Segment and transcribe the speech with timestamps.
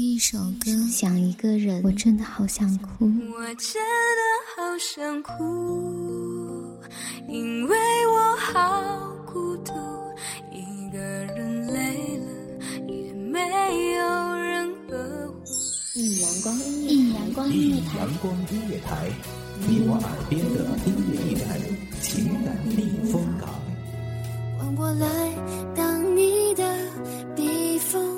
[0.00, 3.04] 一首歌，想一个人，我真的好想哭。
[3.34, 4.22] 我真的
[4.54, 6.78] 好想哭，
[7.26, 7.76] 因为
[8.06, 9.72] 我好孤独，
[10.52, 12.26] 一个人累了
[12.86, 13.40] 也没
[13.94, 15.42] 有人呵护。
[15.96, 19.10] 一阳光音乐，一阳光音乐台，阳光音乐台，
[19.66, 21.58] 你我耳边的音乐驿站，
[22.00, 23.48] 情感避风港。
[24.56, 25.04] 换我来
[25.74, 26.62] 当你的
[27.34, 28.17] 避风港。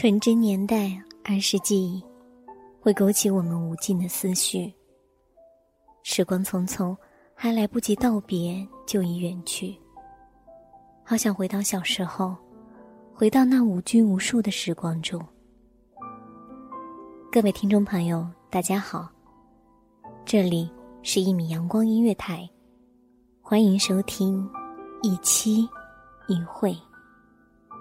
[0.00, 2.02] 纯真年代，儿时记忆，
[2.80, 4.72] 会勾起我们无尽的思绪。
[6.02, 6.96] 时光匆匆，
[7.34, 9.78] 还来不及道别，就已远去。
[11.04, 12.34] 好想回到小时候，
[13.12, 15.22] 回到那无拘无束的时光中。
[17.30, 19.06] 各位听众朋友，大家好，
[20.24, 22.48] 这里是一米阳光音乐台，
[23.42, 24.48] 欢迎收听
[25.02, 25.68] 一期
[26.26, 26.74] 一会，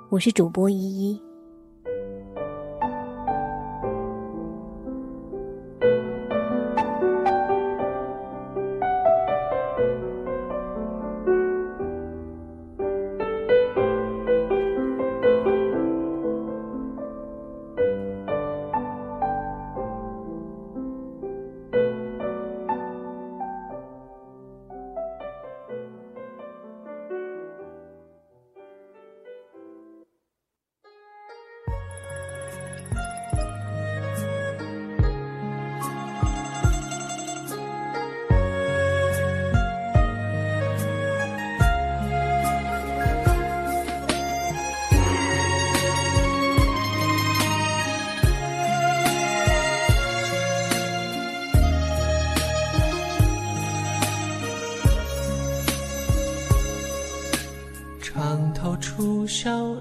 [0.10, 1.29] 我是主播依依。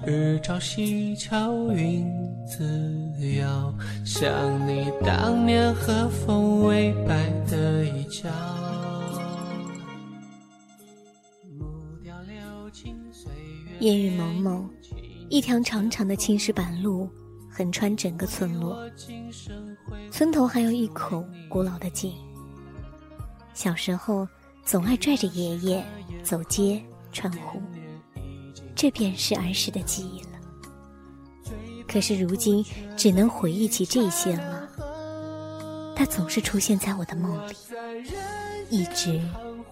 [0.09, 2.03] 日照西桥，云
[2.43, 2.65] 自
[3.35, 3.71] 遥。
[4.03, 8.27] 想你当年和风微摆的衣角。
[13.81, 14.69] 烟雨蒙蒙，
[15.29, 17.07] 一条长长的青石板路
[17.47, 18.83] 横穿整个村落。
[20.09, 22.11] 村头还有一口古老的井。
[23.53, 24.27] 小时候
[24.65, 25.85] 总爱拽着爷爷
[26.23, 26.81] 走街
[27.11, 27.61] 串户。
[28.81, 30.29] 这便是儿时的记忆了。
[31.85, 34.69] 可是如今只能回忆起这些了。
[35.93, 37.53] 它总是出现在我的梦里，
[38.69, 39.19] 一直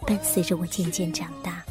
[0.06, 1.64] 伴随着我渐渐长大。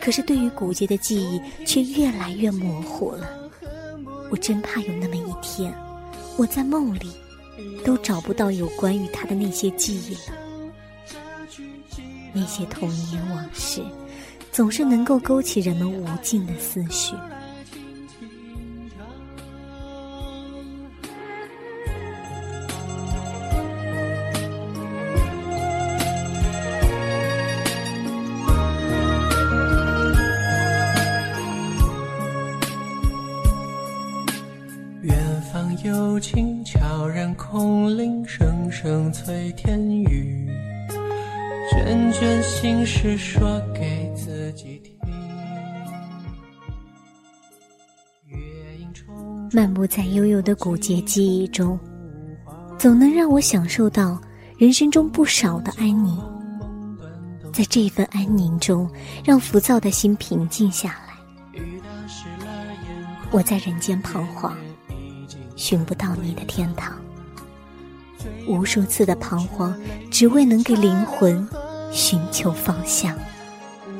[0.00, 3.28] 可是对于古街的记忆却越来越模糊了。
[4.30, 5.70] 我真怕有那么一天，
[6.38, 7.12] 我在梦里
[7.84, 10.38] 都找不到有关于他的那些记忆了。
[12.32, 13.82] 那些童年往事。
[14.58, 17.14] 总是能够勾起人们无尽的思绪。
[35.02, 35.16] 远
[35.52, 40.50] 方有琴悄然空灵，声声催天雨。
[41.70, 44.96] 卷卷心事说给自己听。
[49.52, 51.78] 漫步在悠悠的古街记忆中，
[52.78, 54.20] 总能让我享受到
[54.56, 56.18] 人生中不少的安宁。
[57.52, 58.88] 在这份安宁中，
[59.24, 61.62] 让浮躁的心平静下来。
[63.30, 64.56] 我在人间彷徨，
[65.56, 66.94] 寻不到你的天堂。
[68.46, 69.74] 无数次的彷徨，
[70.10, 71.46] 只为能给灵魂
[71.90, 73.16] 寻求方向。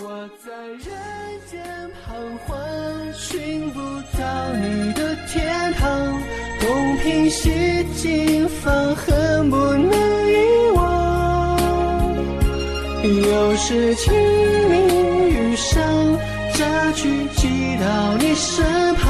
[0.01, 0.87] 我在人
[1.51, 1.63] 间
[2.05, 2.15] 彷
[2.47, 2.57] 徨，
[3.15, 3.81] 寻不
[4.19, 6.23] 到你的天堂。
[6.61, 7.85] 东拼西
[8.63, 9.91] 凑，恨不能
[10.29, 11.59] 遗忘。
[13.05, 14.13] 又是清
[14.69, 15.83] 明雨上，
[16.53, 19.07] 这句寄到你身旁，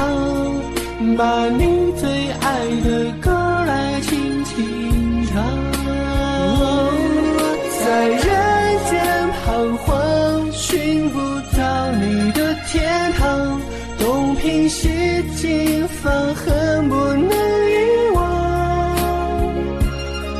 [1.17, 3.11] 把你最爱的
[15.39, 18.19] 心，放恨不能遗忘。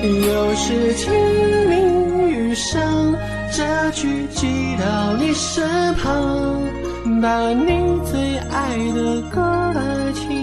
[0.04, 1.10] 又是清
[1.70, 3.16] 明雨上，
[3.50, 6.62] 这句寄到你身旁，
[7.22, 9.40] 把你最爱的歌
[9.74, 10.39] 来轻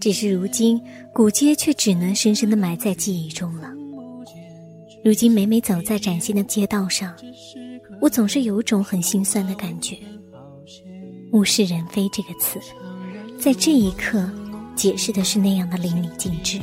[0.00, 0.80] 只是如今，
[1.12, 3.72] 古街却只能深深的埋在记忆中了。
[5.04, 7.14] 如今每每走在崭新的街道上，
[8.00, 9.96] 我总是有种很心酸的感觉。
[11.32, 12.60] 物是人非这个词，
[13.38, 14.30] 在这一刻
[14.74, 16.60] 解释的是那样的淋漓尽致，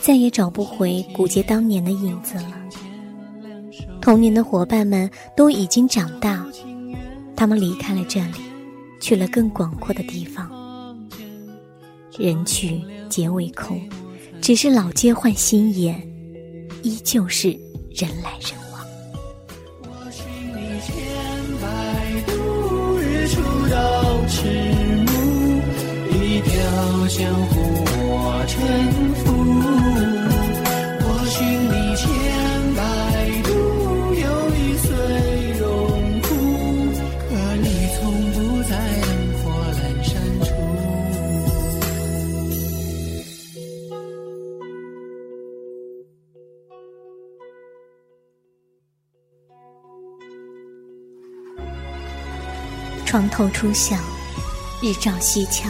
[0.00, 2.62] 再也找不回古街当年的影子了。
[4.00, 6.44] 童年的伙伴们都已经长大，
[7.36, 8.32] 他们离开了这里，
[9.02, 10.48] 去了更广阔的地方。
[12.16, 13.82] 人去皆为空，
[14.40, 16.00] 只是老街换新颜，
[16.82, 17.48] 依旧是
[17.90, 18.86] 人来人往。
[19.82, 20.94] 我寻你千
[21.60, 21.66] 百
[22.30, 24.46] 度，日出到迟
[25.04, 25.10] 暮，
[26.14, 26.52] 一条
[27.08, 27.60] 江湖
[28.06, 29.11] 我沉
[53.12, 53.94] 窗透初晓，
[54.80, 55.68] 日照西桥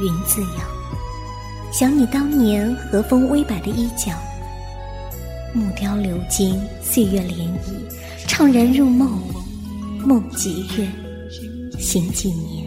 [0.00, 1.70] 云自摇。
[1.70, 4.12] 想你当年和风微摆的衣角，
[5.52, 9.20] 木雕流金，岁月涟漪，怅然入梦，
[10.02, 10.88] 梦几月，
[11.78, 12.66] 醒几年，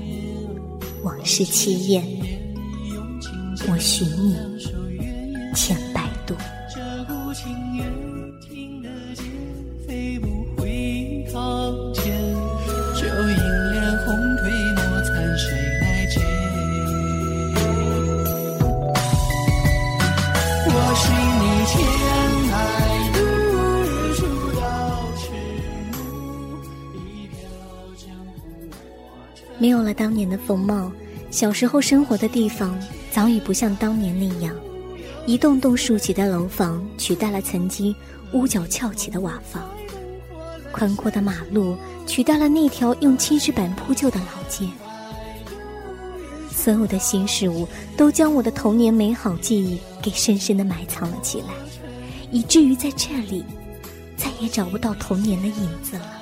[1.02, 2.06] 往事凄艳。
[3.68, 4.38] 我寻你
[5.56, 5.76] 千
[29.58, 30.92] 没有了当年的风貌，
[31.30, 32.78] 小时候生活的地方
[33.12, 34.56] 早已不像当年那样，
[35.26, 37.96] 一栋栋竖起的楼房取代了曾经
[38.34, 39.64] 屋角翘起的瓦房，
[40.72, 44.68] 宽阔的马路取代了那条用青石板铺就的老街。
[46.50, 51.48] 所有的新事物都将我的童年美好记忆给深深的埋藏了起来，
[52.32, 53.44] 以至于在这里
[54.16, 56.21] 再也找不到童年的影子了。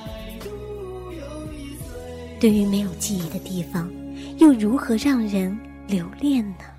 [2.39, 3.91] 对于没有记忆的地方，
[4.37, 6.78] 又如何让人留恋呢？